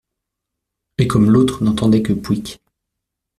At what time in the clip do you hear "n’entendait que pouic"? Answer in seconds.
1.63-2.59